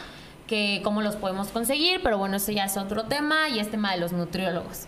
que 0.47 0.81
cómo 0.83 1.03
los 1.03 1.17
podemos 1.17 1.49
conseguir, 1.49 2.01
pero 2.03 2.17
bueno, 2.17 2.39
eso 2.39 2.51
ya 2.51 2.65
es 2.65 2.79
otro 2.79 3.05
tema 3.05 3.51
y 3.51 3.61
es 3.61 3.71
tema 3.71 3.93
de 3.93 4.01
los 4.01 4.13
nutriólogos. 4.13 4.87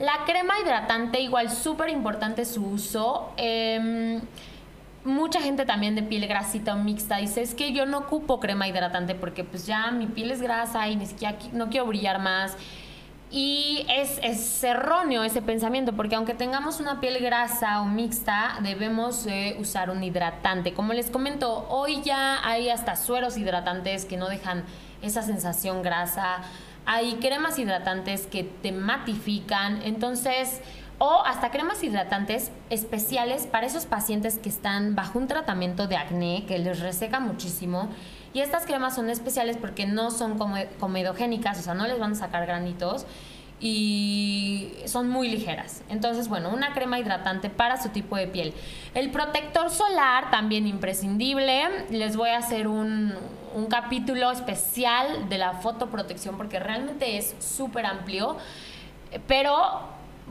La 0.00 0.24
crema 0.26 0.54
hidratante, 0.60 1.20
igual 1.20 1.48
súper 1.48 1.90
importante 1.90 2.44
su 2.44 2.66
uso. 2.66 3.32
Em, 3.36 4.20
mucha 5.04 5.40
gente 5.40 5.64
también 5.64 5.94
de 5.94 6.02
piel 6.02 6.26
grasita 6.26 6.74
o 6.74 6.76
mixta 6.76 7.18
dice, 7.18 7.42
es 7.42 7.54
que 7.54 7.72
yo 7.72 7.86
no 7.86 7.98
ocupo 7.98 8.40
crema 8.40 8.66
hidratante 8.66 9.14
porque 9.14 9.44
pues 9.44 9.64
ya 9.64 9.92
mi 9.92 10.06
piel 10.06 10.32
es 10.32 10.42
grasa 10.42 10.88
y 10.88 10.96
ni 10.96 11.06
siquiera 11.06 11.38
no 11.52 11.70
quiero 11.70 11.86
brillar 11.86 12.18
más. 12.18 12.56
Y 13.30 13.84
es, 13.90 14.18
es, 14.22 14.64
erróneo 14.64 15.22
ese 15.22 15.42
pensamiento, 15.42 15.92
porque 15.92 16.14
aunque 16.14 16.32
tengamos 16.32 16.80
una 16.80 17.00
piel 17.00 17.22
grasa 17.22 17.82
o 17.82 17.84
mixta, 17.84 18.58
debemos 18.62 19.26
usar 19.58 19.90
un 19.90 20.02
hidratante. 20.02 20.72
Como 20.72 20.94
les 20.94 21.10
comento, 21.10 21.66
hoy 21.68 22.00
ya 22.02 22.46
hay 22.48 22.70
hasta 22.70 22.96
sueros 22.96 23.36
hidratantes 23.36 24.06
que 24.06 24.16
no 24.16 24.28
dejan 24.28 24.64
esa 25.02 25.22
sensación 25.22 25.82
grasa 25.82 26.42
hay 26.90 27.16
cremas 27.16 27.58
hidratantes 27.58 28.26
que 28.26 28.44
te 28.44 28.72
matifican, 28.72 29.82
entonces, 29.82 30.62
o 30.96 31.22
hasta 31.26 31.50
cremas 31.50 31.84
hidratantes 31.84 32.50
especiales 32.70 33.46
para 33.46 33.66
esos 33.66 33.84
pacientes 33.84 34.38
que 34.38 34.48
están 34.48 34.94
bajo 34.94 35.18
un 35.18 35.28
tratamiento 35.28 35.86
de 35.86 35.98
acné, 35.98 36.46
que 36.48 36.58
les 36.58 36.80
reseca 36.80 37.20
muchísimo. 37.20 37.90
Y 38.34 38.40
estas 38.40 38.66
cremas 38.66 38.94
son 38.94 39.10
especiales 39.10 39.56
porque 39.56 39.86
no 39.86 40.10
son 40.10 40.38
comedogénicas, 40.78 41.58
o 41.58 41.62
sea, 41.62 41.74
no 41.74 41.86
les 41.86 41.98
van 41.98 42.12
a 42.12 42.14
sacar 42.14 42.46
granitos 42.46 43.06
y 43.60 44.72
son 44.86 45.08
muy 45.08 45.28
ligeras. 45.28 45.82
Entonces, 45.88 46.28
bueno, 46.28 46.50
una 46.50 46.72
crema 46.74 46.98
hidratante 46.98 47.50
para 47.50 47.80
su 47.82 47.88
tipo 47.88 48.16
de 48.16 48.28
piel. 48.28 48.54
El 48.94 49.10
protector 49.10 49.70
solar, 49.70 50.30
también 50.30 50.66
imprescindible. 50.66 51.86
Les 51.90 52.16
voy 52.16 52.30
a 52.30 52.38
hacer 52.38 52.68
un, 52.68 53.14
capítulo 53.68 54.30
especial 54.30 55.28
de 55.28 55.38
la 55.38 55.54
fotoprotección 55.54 56.36
porque 56.36 56.60
realmente 56.60 57.16
es 57.16 57.34
súper 57.40 57.86
amplio. 57.86 58.36
Pero 59.26 59.54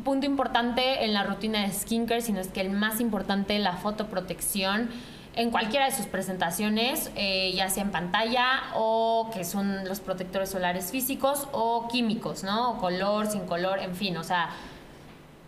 punto 0.06 0.26
importante 0.26 1.04
en 1.04 1.14
la 1.14 1.24
rutina 1.24 1.64
de 1.64 1.74
skincare, 1.74 2.22
sino 2.22 2.40
es 2.40 2.48
que 2.48 2.62
el 2.62 2.70
más 2.70 3.02
importante, 3.02 3.60
la 3.60 3.74
fotoprotección 3.74 4.90
en 5.38 5.52
cualquiera 5.52 5.86
de 5.86 5.92
sus 5.92 6.08
presentaciones, 6.08 7.12
eh, 7.16 7.54
ya 7.56 7.70
sea 7.70 7.84
en 7.84 7.92
pantalla 7.92 8.64
o 8.74 9.30
que 9.32 9.46
son 9.46 9.88
los 9.88 10.00
protectores 10.00 10.50
solares 10.50 10.90
físicos 10.90 11.48
o 11.52 11.88
químicos, 11.90 12.44
¿no? 12.44 12.80
color, 12.80 13.28
sin 13.28 13.46
color, 13.46 13.80
en 13.80 13.96
fin, 13.96 14.18
o 14.18 14.24
sea. 14.24 14.50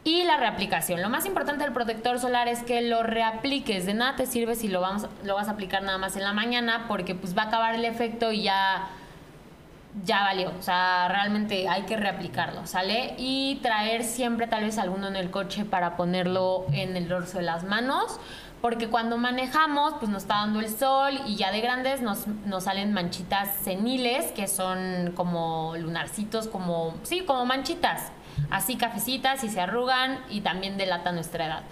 Y 0.04 0.24
la 0.24 0.38
reaplicación. 0.38 1.02
Lo 1.02 1.10
más 1.10 1.26
importante 1.26 1.64
del 1.64 1.74
protector 1.74 2.20
solar 2.20 2.48
es 2.48 2.64
que 2.64 2.82
lo 2.82 3.04
reapliques. 3.04 3.86
De 3.86 3.94
nada 3.94 4.16
te 4.16 4.28
sirve 4.28 4.56
si 4.56 4.68
lo, 4.68 4.80
vamos, 4.80 5.08
lo 5.24 5.36
vas 5.36 5.50
a 5.50 5.52
aplicar 5.52 5.84
nada 5.84 5.98
más 5.98 6.16
en 6.16 6.24
la 6.24 6.34
mañana 6.34 6.86
porque 6.88 7.16
pues 7.16 7.38
va 7.38 7.44
a 7.44 7.46
acabar 7.48 7.76
el 7.76 7.84
efecto 7.84 8.32
y 8.32 8.44
ya 8.44 8.90
ya 10.06 10.22
valió. 10.22 10.52
O 10.58 10.62
sea, 10.62 11.08
realmente 11.10 11.68
hay 11.68 11.84
que 11.84 11.98
reaplicarlo, 11.98 12.66
¿sale? 12.66 13.16
Y 13.18 13.60
traer 13.62 14.04
siempre 14.04 14.48
tal 14.48 14.64
vez 14.64 14.78
alguno 14.78 15.08
en 15.08 15.16
el 15.16 15.32
coche 15.32 15.66
para 15.66 15.98
ponerlo 15.98 16.66
en 16.72 16.96
el 16.96 17.08
dorso 17.08 17.40
de 17.40 17.44
las 17.44 17.64
manos 17.64 18.20
porque 18.62 18.90
cuando 18.90 19.18
manejamos, 19.18 19.94
pues 20.00 20.10
nos 20.10 20.24
está 20.24 20.36
dando 20.36 20.60
el 20.60 20.70
sol 20.70 21.20
y 21.26 21.36
ya 21.36 21.52
de 21.52 21.62
grandes 21.62 22.02
nos, 22.02 22.28
nos 22.46 22.66
salen 22.66 22.94
manchitas 22.94 23.56
seniles, 23.64 24.32
que 24.34 24.48
son 24.48 25.14
como 25.16 25.76
lunarcitos, 25.78 26.48
como, 26.48 26.94
sí, 27.04 27.22
como 27.22 27.46
manchitas, 27.46 28.12
así 28.50 28.76
cafecitas 28.76 29.44
y 29.44 29.50
se 29.50 29.62
arrugan 29.62 30.20
y 30.30 30.42
también 30.42 30.78
delata 30.78 31.12
nuestra 31.12 31.46
edad. 31.46 31.64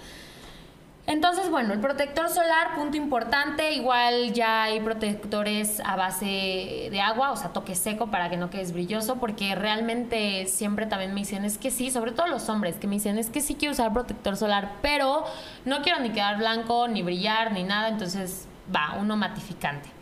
Entonces, 1.08 1.50
bueno, 1.50 1.72
el 1.74 1.80
protector 1.80 2.28
solar, 2.28 2.76
punto 2.76 2.98
importante, 2.98 3.72
igual 3.72 4.34
ya 4.34 4.64
hay 4.64 4.82
protectores 4.82 5.80
a 5.80 5.96
base 5.96 6.90
de 6.92 7.00
agua, 7.02 7.32
o 7.32 7.38
sea, 7.38 7.54
toque 7.54 7.76
seco 7.76 8.08
para 8.08 8.30
que 8.30 8.36
no 8.36 8.50
quedes 8.50 8.74
brilloso, 8.74 9.16
porque 9.16 9.56
realmente 9.56 10.46
siempre 10.48 10.86
también 10.86 11.14
me 11.14 11.22
dicen, 11.22 11.46
es 11.46 11.58
que 11.58 11.72
sí, 11.72 11.92
sobre 11.92 12.12
todo 12.12 12.28
los 12.28 12.50
hombres, 12.50 12.76
que 12.76 12.88
me 12.88 12.96
dicen, 12.96 13.18
es 13.18 13.30
que 13.30 13.40
sí 13.40 13.56
quiero 13.56 13.72
usar 13.72 13.94
protector 13.94 14.36
solar, 14.36 14.74
pero 14.82 15.24
no 15.64 15.82
quiero 15.82 16.02
ni 16.02 16.10
quedar 16.10 16.40
blanco, 16.40 16.90
ni 16.90 17.04
brillar, 17.04 17.54
ni 17.54 17.64
nada, 17.64 17.88
entonces 17.88 18.46
va, 18.76 18.98
uno 19.00 19.16
matificante. 19.16 19.97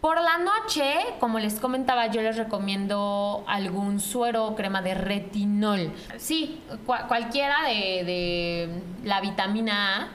Por 0.00 0.20
la 0.20 0.38
noche, 0.38 0.94
como 1.18 1.38
les 1.38 1.58
comentaba, 1.58 2.08
yo 2.08 2.20
les 2.20 2.36
recomiendo 2.36 3.44
algún 3.46 3.98
suero 3.98 4.44
o 4.46 4.54
crema 4.54 4.82
de 4.82 4.94
retinol. 4.94 5.92
Sí, 6.18 6.60
cualquiera 7.08 7.64
de, 7.64 8.82
la 9.04 9.20
vitamina 9.20 10.02
A. 10.02 10.08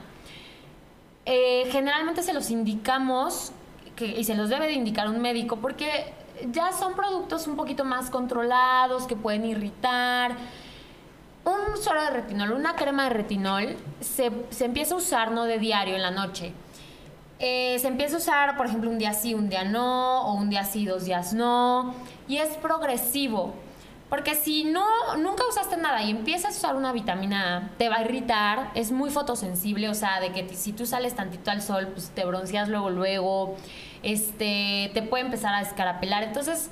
Eh, 1.24 1.68
generalmente 1.70 2.22
se 2.22 2.32
los 2.32 2.50
indicamos 2.50 3.52
y 3.98 4.24
se 4.24 4.34
los 4.34 4.48
debe 4.48 4.66
de 4.66 4.72
indicar 4.72 5.08
un 5.08 5.20
médico 5.20 5.56
porque 5.56 6.12
ya 6.50 6.72
son 6.72 6.94
productos 6.94 7.46
un 7.46 7.56
poquito 7.56 7.84
más 7.84 8.10
controlados 8.10 9.06
que 9.06 9.16
pueden 9.16 9.44
irritar. 9.44 10.36
Un 11.44 11.76
suero 11.82 12.02
de 12.04 12.10
retinol, 12.10 12.52
una 12.52 12.76
crema 12.76 13.04
de 13.04 13.10
retinol, 13.10 13.76
se, 14.00 14.30
se 14.50 14.64
empieza 14.64 14.94
a 14.94 14.98
usar 14.98 15.32
no 15.32 15.44
de 15.44 15.58
diario 15.58 15.96
en 15.96 16.02
la 16.02 16.12
noche 16.12 16.54
eh, 17.42 17.76
se 17.80 17.88
empieza 17.88 18.14
a 18.14 18.18
usar, 18.18 18.56
por 18.56 18.66
ejemplo, 18.66 18.88
un 18.88 18.98
día 18.98 19.12
sí, 19.14 19.34
un 19.34 19.48
día 19.48 19.64
no, 19.64 20.28
o 20.28 20.34
un 20.34 20.48
día 20.48 20.62
sí, 20.64 20.86
dos 20.86 21.04
días 21.04 21.34
no, 21.34 21.92
y 22.28 22.36
es 22.36 22.50
progresivo. 22.56 23.52
Porque 24.08 24.36
si 24.36 24.64
no, 24.64 24.86
nunca 25.16 25.42
usaste 25.48 25.76
nada 25.76 26.02
y 26.02 26.10
empiezas 26.10 26.54
a 26.54 26.58
usar 26.58 26.76
una 26.76 26.92
vitamina 26.92 27.56
A, 27.56 27.78
te 27.78 27.88
va 27.88 27.96
a 27.96 28.02
irritar, 28.02 28.70
es 28.74 28.92
muy 28.92 29.10
fotosensible, 29.10 29.88
o 29.88 29.94
sea, 29.94 30.20
de 30.20 30.30
que 30.30 30.54
si 30.54 30.72
tú 30.72 30.86
sales 30.86 31.16
tantito 31.16 31.50
al 31.50 31.62
sol, 31.62 31.88
pues 31.88 32.10
te 32.10 32.24
bronceas 32.24 32.68
luego, 32.68 32.90
luego, 32.90 33.56
este, 34.04 34.90
te 34.94 35.02
puede 35.02 35.24
empezar 35.24 35.54
a 35.54 35.62
escarapelar. 35.62 36.22
Entonces, 36.22 36.70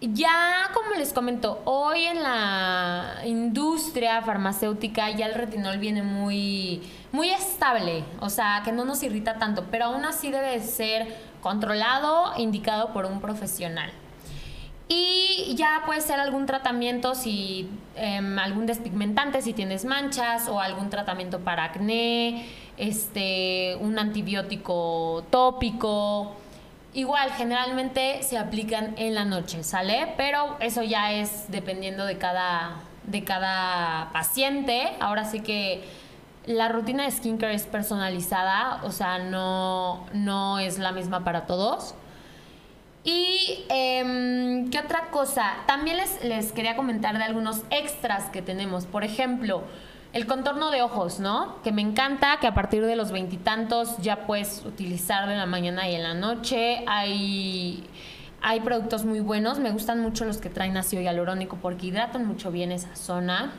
ya 0.00 0.70
como 0.72 0.94
les 0.96 1.12
comento, 1.12 1.60
hoy 1.64 2.04
en 2.04 2.22
la 2.22 3.22
industria 3.26 4.22
farmacéutica 4.22 5.10
ya 5.10 5.26
el 5.26 5.34
retinol 5.34 5.78
viene 5.78 6.02
muy 6.02 6.82
muy 7.12 7.30
estable, 7.30 8.04
o 8.20 8.30
sea, 8.30 8.62
que 8.64 8.72
no 8.72 8.84
nos 8.84 9.02
irrita 9.02 9.38
tanto, 9.38 9.66
pero 9.70 9.86
aún 9.86 10.04
así 10.04 10.30
debe 10.30 10.60
ser 10.60 11.14
controlado, 11.42 12.32
indicado 12.38 12.92
por 12.92 13.04
un 13.04 13.20
profesional. 13.20 13.92
Y 14.88 15.54
ya 15.56 15.82
puede 15.86 16.00
ser 16.00 16.20
algún 16.20 16.46
tratamiento, 16.46 17.14
si 17.14 17.70
em, 17.96 18.38
algún 18.38 18.66
despigmentante, 18.66 19.40
si 19.40 19.52
tienes 19.52 19.84
manchas, 19.84 20.48
o 20.48 20.60
algún 20.60 20.90
tratamiento 20.90 21.40
para 21.40 21.64
acné, 21.64 22.46
este, 22.76 23.76
un 23.80 23.98
antibiótico 23.98 25.24
tópico. 25.30 26.34
Igual, 26.94 27.30
generalmente 27.32 28.22
se 28.22 28.36
aplican 28.36 28.94
en 28.98 29.14
la 29.14 29.24
noche, 29.24 29.62
¿sale? 29.64 30.12
Pero 30.16 30.56
eso 30.60 30.82
ya 30.82 31.12
es 31.12 31.44
dependiendo 31.48 32.04
de 32.04 32.18
cada, 32.18 32.80
de 33.04 33.24
cada 33.24 34.10
paciente. 34.12 34.92
Ahora 35.00 35.24
sí 35.24 35.40
que 35.40 35.84
la 36.46 36.68
rutina 36.68 37.04
de 37.04 37.10
skincare 37.10 37.54
es 37.54 37.64
personalizada, 37.64 38.80
o 38.84 38.90
sea, 38.90 39.18
no, 39.18 40.06
no 40.12 40.58
es 40.58 40.78
la 40.78 40.92
misma 40.92 41.24
para 41.24 41.46
todos. 41.46 41.94
Y, 43.04 43.64
em, 43.68 44.70
¿qué 44.70 44.78
otra 44.78 45.10
cosa? 45.10 45.54
También 45.66 45.96
les, 45.96 46.24
les 46.24 46.52
quería 46.52 46.76
comentar 46.76 47.18
de 47.18 47.24
algunos 47.24 47.62
extras 47.70 48.30
que 48.30 48.42
tenemos. 48.42 48.86
Por 48.86 49.02
ejemplo, 49.02 49.62
el 50.12 50.26
contorno 50.26 50.70
de 50.70 50.82
ojos, 50.82 51.20
¿no? 51.20 51.60
Que 51.62 51.72
me 51.72 51.82
encanta, 51.82 52.38
que 52.40 52.46
a 52.46 52.54
partir 52.54 52.84
de 52.86 52.96
los 52.96 53.10
veintitantos 53.10 53.96
ya 53.98 54.26
puedes 54.26 54.64
utilizarlo 54.64 55.32
en 55.32 55.38
la 55.38 55.46
mañana 55.46 55.88
y 55.88 55.94
en 55.94 56.02
la 56.02 56.14
noche. 56.14 56.84
Hay, 56.86 57.88
hay 58.40 58.60
productos 58.60 59.04
muy 59.04 59.20
buenos. 59.20 59.58
Me 59.58 59.70
gustan 59.70 60.00
mucho 60.00 60.24
los 60.24 60.38
que 60.38 60.48
traen 60.48 60.76
ácido 60.76 61.02
hialurónico 61.02 61.56
porque 61.60 61.86
hidratan 61.86 62.26
mucho 62.26 62.52
bien 62.52 62.72
esa 62.72 62.94
zona. 62.94 63.52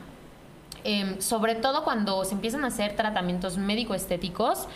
Em, 0.83 1.19
sobre 1.19 1.55
todo 1.55 1.83
cuando 1.83 2.23
se 2.25 2.33
empiezan 2.33 2.63
a 2.63 2.67
hacer 2.67 2.95
tratamientos 2.95 3.57
médico-estéticos, 3.57 4.67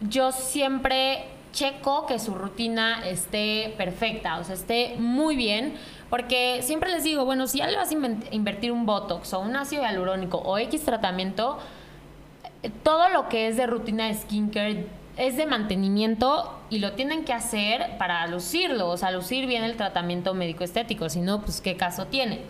yo 0.00 0.32
siempre 0.32 1.24
checo 1.52 2.06
que 2.06 2.18
su 2.18 2.34
rutina 2.34 3.06
esté 3.06 3.74
perfecta, 3.78 4.38
o 4.38 4.44
sea, 4.44 4.54
esté 4.54 4.96
muy 4.98 5.36
bien, 5.36 5.74
porque 6.10 6.60
siempre 6.62 6.90
les 6.90 7.02
digo, 7.02 7.24
bueno, 7.24 7.46
si 7.46 7.58
ya 7.58 7.66
le 7.66 7.76
vas 7.76 7.90
a 7.90 7.94
invertir 8.30 8.72
un 8.72 8.86
Botox 8.86 9.32
o 9.32 9.40
un 9.40 9.56
ácido 9.56 9.82
hialurónico 9.82 10.38
o 10.38 10.58
X 10.58 10.84
tratamiento, 10.84 11.58
todo 12.82 13.08
lo 13.08 13.28
que 13.28 13.48
es 13.48 13.56
de 13.56 13.66
rutina 13.66 14.06
de 14.06 14.14
skincare 14.14 14.86
es 15.16 15.36
de 15.36 15.46
mantenimiento 15.46 16.52
y 16.68 16.78
lo 16.78 16.92
tienen 16.92 17.24
que 17.24 17.32
hacer 17.32 17.96
para 17.98 18.26
lucirlo, 18.26 18.88
o 18.88 18.96
sea, 18.96 19.10
lucir 19.10 19.46
bien 19.46 19.64
el 19.64 19.76
tratamiento 19.76 20.34
médico 20.34 20.62
estético, 20.62 21.08
si 21.08 21.20
no, 21.20 21.40
pues 21.40 21.60
qué 21.60 21.76
caso 21.76 22.06
tiene. 22.06 22.42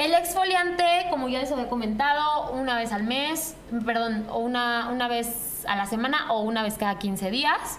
El 0.00 0.14
exfoliante, 0.14 0.82
como 1.10 1.28
ya 1.28 1.40
les 1.40 1.52
había 1.52 1.68
comentado, 1.68 2.52
una 2.52 2.74
vez 2.74 2.90
al 2.90 3.02
mes, 3.02 3.54
perdón, 3.84 4.26
una, 4.34 4.88
una 4.90 5.08
vez 5.08 5.62
a 5.68 5.76
la 5.76 5.84
semana 5.84 6.32
o 6.32 6.40
una 6.40 6.62
vez 6.62 6.78
cada 6.78 6.98
15 6.98 7.30
días. 7.30 7.78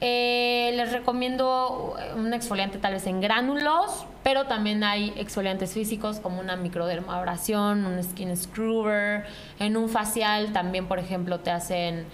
Eh, 0.00 0.70
les 0.76 0.92
recomiendo 0.92 1.96
un 2.14 2.32
exfoliante 2.34 2.78
tal 2.78 2.92
vez 2.92 3.04
en 3.08 3.20
gránulos, 3.20 4.06
pero 4.22 4.46
también 4.46 4.84
hay 4.84 5.12
exfoliantes 5.16 5.74
físicos 5.74 6.20
como 6.20 6.38
una 6.38 6.54
microdermabrasión, 6.54 7.84
un 7.84 8.00
skin 8.00 8.36
scrubber. 8.36 9.24
En 9.58 9.76
un 9.76 9.88
facial 9.88 10.52
también, 10.52 10.86
por 10.86 11.00
ejemplo, 11.00 11.40
te 11.40 11.50
hacen 11.50 12.06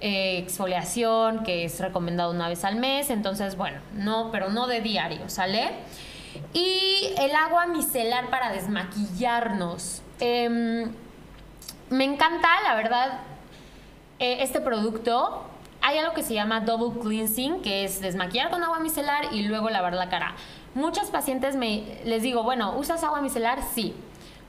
eh, 0.00 0.38
exfoliación, 0.38 1.44
que 1.44 1.64
es 1.64 1.78
recomendado 1.78 2.32
una 2.32 2.48
vez 2.48 2.64
al 2.64 2.74
mes. 2.74 3.10
Entonces, 3.10 3.56
bueno, 3.56 3.78
no, 3.94 4.32
pero 4.32 4.50
no 4.50 4.66
de 4.66 4.80
diario, 4.80 5.28
¿sale? 5.28 5.70
Y 6.52 7.12
el 7.18 7.34
agua 7.34 7.66
micelar 7.66 8.30
para 8.30 8.52
desmaquillarnos. 8.52 10.02
Em, 10.20 10.92
me 11.90 12.04
encanta, 12.04 12.48
la 12.64 12.74
verdad, 12.74 13.20
eh, 14.18 14.38
este 14.40 14.60
producto 14.60 15.44
hay 15.82 15.98
algo 15.98 16.12
que 16.12 16.22
se 16.22 16.34
llama 16.34 16.60
double 16.60 17.00
cleansing, 17.00 17.62
que 17.62 17.84
es 17.84 18.00
desmaquillar 18.00 18.50
con 18.50 18.62
agua 18.62 18.80
micelar 18.80 19.32
y 19.32 19.42
luego 19.42 19.70
lavar 19.70 19.94
la 19.94 20.08
cara. 20.08 20.34
Muchos 20.74 21.10
pacientes 21.10 21.56
me 21.56 22.00
les 22.04 22.22
digo, 22.22 22.42
bueno, 22.42 22.76
¿usas 22.76 23.02
agua 23.02 23.20
micelar? 23.20 23.60
Sí. 23.74 23.94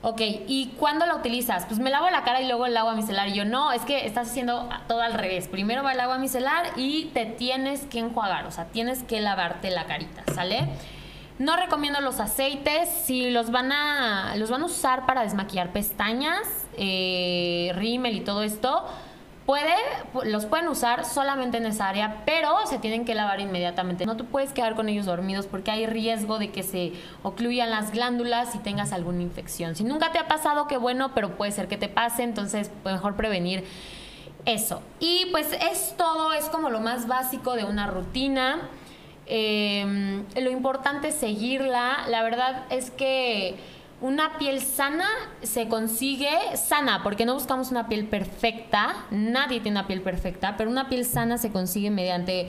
Ok, 0.04 0.20
¿y 0.20 0.74
cuándo 0.78 1.06
la 1.06 1.14
utilizas? 1.14 1.64
Pues 1.66 1.78
me 1.78 1.88
lavo 1.88 2.10
la 2.10 2.24
cara 2.24 2.40
y 2.40 2.48
luego 2.48 2.66
el 2.66 2.76
agua 2.76 2.94
micelar. 2.94 3.28
Y 3.28 3.34
yo, 3.34 3.44
no, 3.44 3.72
es 3.72 3.82
que 3.82 4.04
estás 4.04 4.28
haciendo 4.28 4.68
todo 4.88 5.00
al 5.00 5.14
revés. 5.14 5.46
Primero 5.46 5.84
va 5.84 5.92
el 5.92 6.00
agua 6.00 6.18
micelar 6.18 6.66
y 6.76 7.06
te 7.14 7.24
tienes 7.24 7.82
que 7.86 8.00
enjuagar, 8.00 8.46
o 8.46 8.50
sea, 8.50 8.66
tienes 8.66 9.04
que 9.04 9.20
lavarte 9.20 9.70
la 9.70 9.84
carita, 9.84 10.24
¿sale? 10.34 10.68
No 11.38 11.56
recomiendo 11.56 12.00
los 12.00 12.20
aceites. 12.20 12.88
Si 13.04 13.30
los 13.30 13.50
van 13.50 13.72
a, 13.72 14.36
los 14.36 14.50
van 14.50 14.62
a 14.62 14.66
usar 14.66 15.06
para 15.06 15.22
desmaquillar 15.22 15.72
pestañas, 15.72 16.46
eh, 16.76 17.72
rímel 17.74 18.16
y 18.16 18.20
todo 18.20 18.42
esto, 18.42 18.86
Puede, 19.46 19.74
los 20.24 20.46
pueden 20.46 20.68
usar 20.68 21.04
solamente 21.04 21.56
en 21.56 21.66
esa 21.66 21.88
área, 21.88 22.22
pero 22.24 22.64
se 22.68 22.78
tienen 22.78 23.04
que 23.04 23.16
lavar 23.16 23.40
inmediatamente. 23.40 24.06
No 24.06 24.16
te 24.16 24.22
puedes 24.22 24.52
quedar 24.52 24.76
con 24.76 24.88
ellos 24.88 25.06
dormidos 25.06 25.46
porque 25.46 25.72
hay 25.72 25.86
riesgo 25.86 26.38
de 26.38 26.52
que 26.52 26.62
se 26.62 26.92
ocluyan 27.24 27.70
las 27.70 27.90
glándulas 27.90 28.54
y 28.54 28.58
tengas 28.58 28.92
alguna 28.92 29.20
infección. 29.20 29.74
Si 29.74 29.82
nunca 29.82 30.12
te 30.12 30.20
ha 30.20 30.28
pasado, 30.28 30.68
qué 30.68 30.76
bueno, 30.76 31.10
pero 31.12 31.36
puede 31.36 31.50
ser 31.50 31.66
que 31.66 31.76
te 31.76 31.88
pase, 31.88 32.22
entonces 32.22 32.70
mejor 32.84 33.16
prevenir 33.16 33.64
eso. 34.44 34.80
Y 35.00 35.26
pues 35.32 35.52
es 35.52 35.96
todo, 35.96 36.32
es 36.34 36.44
como 36.44 36.70
lo 36.70 36.78
más 36.78 37.08
básico 37.08 37.54
de 37.54 37.64
una 37.64 37.88
rutina. 37.88 38.68
Em, 39.34 40.26
lo 40.36 40.50
importante 40.50 41.08
es 41.08 41.14
seguirla. 41.14 42.04
La 42.08 42.22
verdad 42.22 42.66
es 42.68 42.90
que 42.90 43.56
una 44.02 44.36
piel 44.36 44.60
sana 44.60 45.06
se 45.40 45.68
consigue 45.68 46.28
sana, 46.54 47.02
porque 47.02 47.24
no 47.24 47.32
buscamos 47.32 47.70
una 47.70 47.88
piel 47.88 48.06
perfecta, 48.06 48.94
nadie 49.10 49.60
tiene 49.60 49.78
una 49.78 49.86
piel 49.86 50.02
perfecta, 50.02 50.58
pero 50.58 50.68
una 50.68 50.90
piel 50.90 51.06
sana 51.06 51.38
se 51.38 51.50
consigue 51.50 51.90
mediante 51.90 52.48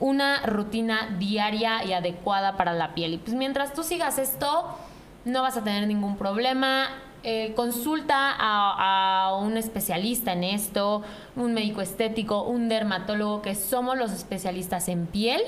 una 0.00 0.44
rutina 0.44 1.16
diaria 1.18 1.82
y 1.86 1.94
adecuada 1.94 2.58
para 2.58 2.74
la 2.74 2.94
piel. 2.94 3.14
Y 3.14 3.16
pues 3.16 3.34
mientras 3.34 3.72
tú 3.72 3.82
sigas 3.82 4.18
esto, 4.18 4.76
no 5.24 5.40
vas 5.40 5.56
a 5.56 5.64
tener 5.64 5.86
ningún 5.86 6.18
problema. 6.18 6.88
Eh, 7.22 7.54
consulta 7.56 8.34
a, 8.38 9.28
a, 9.28 9.36
un 9.38 9.56
especialista 9.56 10.34
en 10.34 10.44
esto, 10.44 11.02
un 11.36 11.54
médico 11.54 11.80
estético, 11.80 12.42
un 12.42 12.68
dermatólogo, 12.68 13.40
que 13.40 13.54
somos 13.54 13.96
los 13.96 14.12
especialistas 14.12 14.88
en 14.88 15.06
piel. 15.06 15.40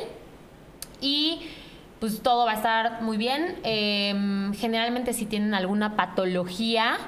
Y 1.01 1.41
pues 2.01 2.23
todo 2.23 2.47
va 2.47 2.53
a 2.53 2.55
estar 2.55 3.03
muy 3.03 3.17
bien. 3.17 3.59
Em, 3.63 4.55
generalmente 4.55 5.13
si 5.13 5.27
tienen 5.27 5.55
alguna 5.55 5.97
patología, 5.97 6.99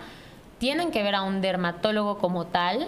tienen 0.59 0.91
que 0.91 1.03
ver 1.03 1.15
a 1.15 1.23
un 1.23 1.41
dermatólogo 1.41 2.19
como 2.19 2.47
tal. 2.47 2.87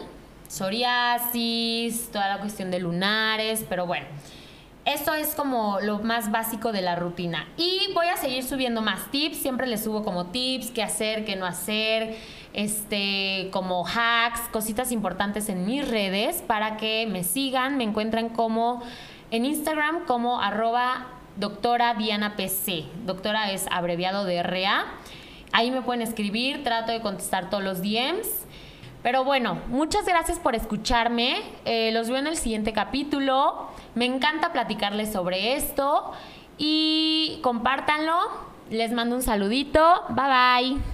Psoriasis, 0.48 2.10
toda 2.12 2.28
la 2.28 2.38
cuestión 2.38 2.70
de 2.70 2.78
lunares, 2.78 3.64
pero 3.68 3.86
bueno. 3.86 4.06
Esto 4.84 5.14
es 5.14 5.34
como 5.34 5.80
lo 5.80 6.00
más 6.00 6.30
básico 6.30 6.70
de 6.70 6.82
la 6.82 6.94
rutina. 6.94 7.48
Y 7.56 7.90
voy 7.94 8.08
a 8.08 8.18
seguir 8.18 8.44
subiendo 8.44 8.82
más 8.82 9.10
tips. 9.10 9.38
Siempre 9.38 9.66
les 9.66 9.82
subo 9.82 10.04
como 10.04 10.26
tips, 10.26 10.70
qué 10.72 10.82
hacer, 10.82 11.24
qué 11.24 11.36
no 11.36 11.46
hacer, 11.46 12.18
este, 12.52 13.48
como 13.50 13.86
hacks, 13.86 14.40
cositas 14.52 14.92
importantes 14.92 15.48
en 15.48 15.64
mis 15.64 15.88
redes 15.88 16.42
para 16.42 16.76
que 16.76 17.06
me 17.10 17.24
sigan. 17.24 17.78
Me 17.78 17.84
encuentran 17.84 18.28
como 18.28 18.82
en 19.34 19.44
Instagram 19.44 20.04
como 20.06 20.40
arroba 20.40 21.06
doctora 21.34 21.94
Diana 21.94 22.36
PC. 22.36 22.84
Doctora 23.04 23.50
es 23.50 23.66
abreviado 23.68 24.24
de 24.24 24.40
RA. 24.44 24.84
Ahí 25.50 25.72
me 25.72 25.82
pueden 25.82 26.02
escribir, 26.02 26.62
trato 26.62 26.92
de 26.92 27.00
contestar 27.00 27.50
todos 27.50 27.64
los 27.64 27.82
DMs. 27.82 28.46
Pero 29.02 29.24
bueno, 29.24 29.58
muchas 29.66 30.06
gracias 30.06 30.38
por 30.38 30.54
escucharme. 30.54 31.42
Eh, 31.64 31.90
los 31.90 32.08
veo 32.08 32.18
en 32.18 32.28
el 32.28 32.36
siguiente 32.36 32.72
capítulo. 32.72 33.70
Me 33.96 34.04
encanta 34.04 34.52
platicarles 34.52 35.12
sobre 35.12 35.56
esto. 35.56 36.12
Y 36.56 37.40
compártanlo. 37.42 38.16
Les 38.70 38.92
mando 38.92 39.16
un 39.16 39.22
saludito. 39.22 40.04
Bye 40.10 40.76
bye. 40.76 40.93